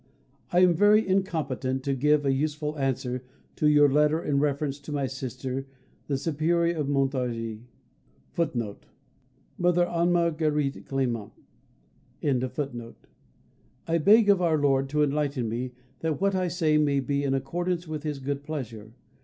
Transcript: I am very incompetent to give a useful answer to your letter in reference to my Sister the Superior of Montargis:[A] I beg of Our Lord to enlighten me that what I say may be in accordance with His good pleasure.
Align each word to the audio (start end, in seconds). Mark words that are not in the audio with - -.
I 0.51 0.61
am 0.61 0.73
very 0.73 1.07
incompetent 1.07 1.83
to 1.83 1.93
give 1.93 2.25
a 2.25 2.33
useful 2.33 2.75
answer 2.79 3.23
to 3.55 3.67
your 3.67 3.87
letter 3.87 4.19
in 4.19 4.39
reference 4.39 4.79
to 4.79 4.91
my 4.91 5.05
Sister 5.05 5.67
the 6.07 6.17
Superior 6.17 6.75
of 6.77 6.87
Montargis:[A] 6.87 7.61
I 13.87 13.97
beg 13.99 14.29
of 14.31 14.41
Our 14.41 14.57
Lord 14.57 14.89
to 14.89 15.03
enlighten 15.03 15.47
me 15.47 15.71
that 15.99 16.19
what 16.19 16.33
I 16.33 16.47
say 16.47 16.79
may 16.79 16.99
be 16.99 17.23
in 17.23 17.35
accordance 17.35 17.87
with 17.87 18.01
His 18.01 18.17
good 18.17 18.41
pleasure. 18.43 18.93